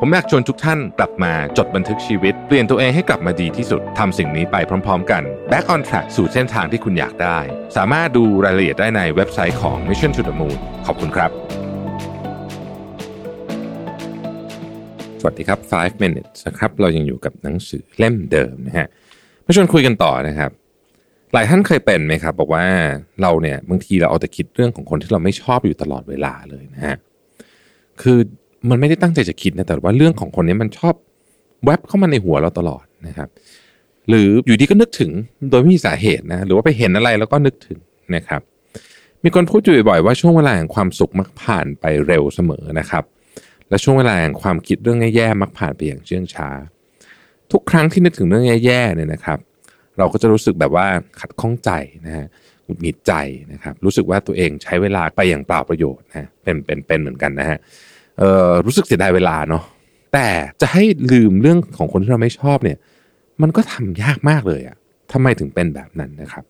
[0.00, 4.56] ผมอยากชวนทุกท่านกลับมาจดบันทึกชีวิต เปลี่ยนตัวเองให้กลับมาดีที่สุดทำสิ่งนี้ไป
[4.86, 7.38] พร้อม ๆ กัน Back on Track สู่เส้นทางที่คุณอยากได้
[7.76, 11.30] สามารถดูรายละเอียดได้ในเว็บไซต์ของ Mission to the Moon ขอบคุณครับ
[15.20, 18.88] สวัสดีครับ 5 minutes นะครับ เรายังอยู่กับหนังสือเล่มเดิมนะฮะ
[19.44, 20.50] มาชวนคุยกันต่อนะครับ
[21.32, 22.64] หลายท่านเคยเป็นไหมครับ บอกว่า
[23.22, 26.96] เราเนี่ยบางทีเราเอาแต่คิดเรื่องของคนที่เราไม่ชอบอยู่ตลอดเวลาเลยนะฮะ
[28.02, 28.18] คือ
[28.70, 30.94] มันไม่ได้ตั้งใจจะคิดนะแต่ว่าเรื่องของคนนี้มันชอบ
[31.64, 33.28] แวบเข้ามาในหัวเราตลอดนะครับ
[34.08, 35.10] หรืออยู่ดีก็นึกถึง
[35.50, 37.78] โดยไม่มีสาเหตุนะหรือว่าไปเห็นอะไรแล้วก็นึกถึง
[38.16, 38.40] นะครับ
[39.24, 43.04] มีคนพูดอยู่บ่อยๆว่าช่วงเวลาแห่งความสุขมักผ่านไปเร็วเสมอนะครับ
[43.68, 46.48] และช่วงเวลาแห่งความคิดเรื่องแย่ๆมักผ่านไปอย่างเชื่องช้า
[47.52, 49.38] ทุกครั้งที่นึกถึงเรื่องแย่ๆเนี่ยนะครับ
[49.98, 50.86] เราก็จะรู้สึกแบบว่า
[51.20, 51.70] ขัดข้องใจ
[52.06, 52.26] นะฮะ
[52.64, 53.12] หงุดหงิดใจ
[53.52, 57.58] นะครับ รู้สึกว่าตัวเองใช้เวลาไปอย่างเปล่าประโยชน์นะเป็นเป็นเป็นเหมือนกันนะฮะ
[58.18, 59.62] เอ่อรู้สึกเสียดายเวลาเนาะ
[60.12, 60.28] แต่
[60.60, 62.78] จะให้ลืมเรื่องของคนที่เราไม่ชอบเนี่ย
[63.42, 64.76] มันก็ทำยากมากเลยอะ
[65.12, 66.44] ทำไมถึงเป็นแบบนั้นนะครับ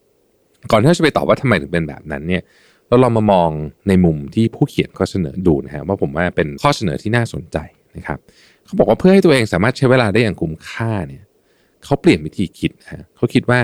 [0.71, 2.43] ก่อนที่เราจะไปตอบว่าทำไมถึงเป็นแบบนั้นเนี่ย
[2.87, 3.49] เราลองมามอง
[3.87, 7.57] ในมุมที่ผู้เขียนเขาเสนอดูนะฮะว่าผมว่าเป็นข้อเสนอที่น่าสนใจ
[7.95, 8.19] นะครับ
[8.65, 11.23] เขาบอกว่าเพื่อให้ตัวเองสามารถใช้เวลาได้อย่างคุ้มค่าเนี่ย
[11.83, 13.59] เขาเปลี่ยนวิธีคิดนะฮะเขาคิดว่า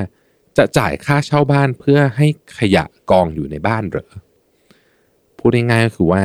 [0.58, 2.28] จะจ่ายค่าเช่าบ้านเพื่อให้
[2.59, 4.09] ขยะกองอยู่ในบ้านเหรอ
[5.38, 6.23] พูดง่ายๆก็คือว่า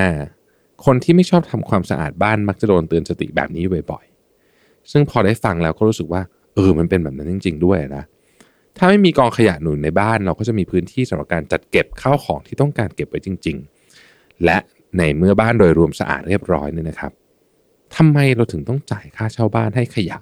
[0.84, 6.22] คนที่ไม่ชอบทำความสะอาดบ้านมักจะโดนเตือนสติแบบนี้บ่อยๆ ซึ่งพอได้ฟังแล้วก็รู้สึกว่า
[6.54, 8.04] เออมันเป็นแบบนั้นจริง ๆ ด้วยนะ
[8.76, 13.56] ถ้าไม่มีกองขยะหนุนในบ้านเราก็จะมีพื้นที่สำหรับการจัดเก็บข้าวของที่ต้องการเก็บไว้จริง
[14.00, 14.58] ๆ และ
[14.98, 17.12] ในเมื่อบ้านโดยรวมสะอาดเรียบร้อยเนี่ยนะครับ
[17.96, 20.18] ทำไมเราถึงต้องจ่ายค่าเช่าบ้านให้ขยะ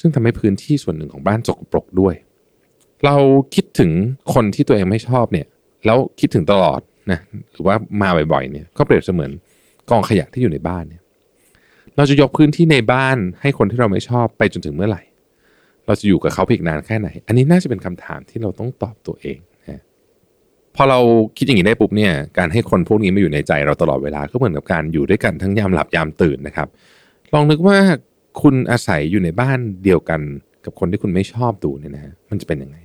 [0.00, 2.14] ซึ่งทำให้พื้นที่ส่วนหนึ่งของบ้านสกปรกด้วย
[3.04, 3.16] เรา
[3.54, 3.90] คิดถึง
[4.34, 5.46] คนที่ตัวเองไม่ชอบเนี่ย
[5.86, 6.80] แล้วคิดถึงตลอด
[7.10, 7.20] นะ
[7.52, 9.30] หรือว่ามาบ่อยๆเนี่ยก็เปรียบเสมือน
[9.90, 11.02] กองขยะที่อยู่ในบ้านเนี่ย
[11.96, 15.02] เราจะยกพื้นที่ในบ้านให้คนที่เราไม่ชอบไปจนถึงเมื่อไหร่
[15.86, 19.38] เราจะอยู่กับเขาเพียงนานแค่ไหน อันนี้น่าจะเป็นคำถามที่เราต้องตอบตัวเอง
[19.70, 19.82] นะ
[20.76, 20.98] พอเรา
[21.36, 26.68] คิดอย่างนี้ได้ปุ๊บเนี่ย การให้คนพวกนี้มาอยู่ในใจเราตลอดเวลาก็เหมือนกับการอยู่ด้วยกันทั้งยามหลับยามตื่นนะครับ
[27.34, 27.78] ลองนึกว่า
[28.42, 30.20] คุณอาศัยอยู่ในบ้านเดียวกัน
[30.64, 32.76] กับคนที่คุณไม่ชอบดูเนี่ยนะฮะมันจะเป็นยังไง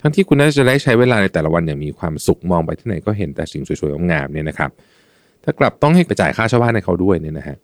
[0.00, 4.70] ทั้งที่คุณน่าจะได้ใช้เวลาในแต่ละวันอย่างมีความสุขมองไปที่ไหนก็เห็นแต่สิ่งสวยๆงามๆเนี่ยนะครับ
[5.44, 7.56] ถ้ากลับต้องให้ไปจ่ายค่าเช่าบ้านให้เขาด้วยเนี่ยนะฮะ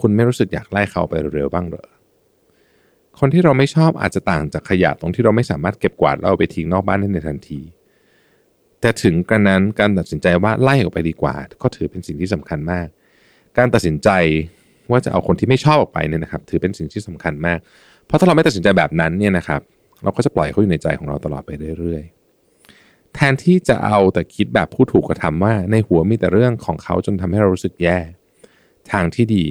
[0.00, 1.86] คุณไม่รู้สึกอยากไล่เขาไปเร็วๆบ้างเหรอ
[3.20, 7.60] คนที่เราไม่ชอบอาจจะต่างจากขยะตรงที่เราไม่สามารถเก็บกวาดแล้วเอาไปทิ้งนอกบ้านได้ในทันที
[8.80, 12.86] แต่ถึงกระนั้นการตัดสินใจว่าไล่ออกไปดีกว่า ก็ถือเป็นสิ่งที่สำคัญมาก
[13.58, 14.08] การตัดสินใจ
[14.90, 17.58] ว่าจะเอาคนที่ไม่ชอบออกไปเนี่ยนะครับ ถือเป็นสิ่งที่สำคัญมาก
[18.06, 19.60] เพราะถ้าเราไม่ตัดสินใจแบบนั้นเนี่ยนะครับ
[20.02, 22.02] เราก็จะปล่อยเขาอยู่ในใจของเราตลอดไปเรื่อย
[23.14, 27.98] แทนที่จะเอาแต่คิดแบบผู้ถูกกระทำว่า ในหัวมีแต่เรื่องของเขาจนทำให้เรารู้สึกแย่
[28.92, 29.46] ทางที่ดี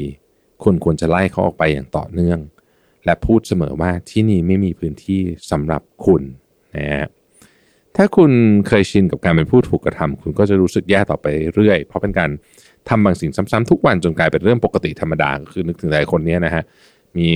[0.63, 2.39] คุณควรจะไล่เขาออกไปอย่างต่อเนื่อง
[3.05, 5.21] และพูดเสมอว่าที่นี่ไม่มีพื้นที่
[5.51, 6.21] สำหรับคุณ
[6.75, 7.07] นะฮะ
[7.95, 8.31] ถ้าคุณ
[8.67, 12.29] เคยชินกับการเป็นผู้ถูกกระทำคุณก็จะรู้สึกแย่ต่อไปเรื่อย เพราะเป็นการ
[12.89, 16.63] ทำบางสิ่งซ้ำๆทุกวันจนกลายเป็นเรื่องปกติธรรมดาคือนึกถึงหลายคนเนี้ยนะฮะ
[17.17, 17.27] มี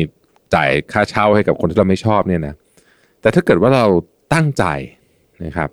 [0.53, 2.55] จ่ายค่าเช่าให้กับคนที่เราไม่ชอบเนี่ยนะ
[3.21, 3.85] แต่ถ้าเกิดว่าเรา
[4.33, 4.63] ตั้งใจ
[5.45, 5.69] นะครับ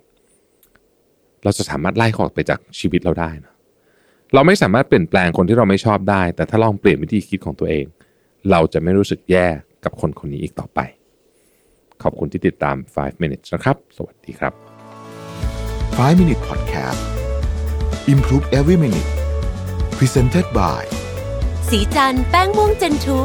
[1.45, 3.53] เราจะสามารถไล่เขาออกไปจากชีวิตเราได้นะ
[4.33, 7.85] เราไม่สามารถเปลี่ยนแปลงคนที่เราไม่ชอบได้ แต่ถ้าลองเปลี่ยนวิธีคิดของตัวเอง
[8.51, 9.47] เราจะไม่รู้สึกแย่
[9.83, 10.79] กับคนคนนี้อีกต่อไป
[12.03, 14.53] ขอบคุณที่ติดตาม 5 minutes นะครับ สวัสดีครับ
[15.97, 17.01] 5 Minute Podcast
[18.13, 19.09] Improve Every Minute
[19.97, 20.83] Presented by
[21.69, 23.19] สีจันแป้งม่วงเจนทู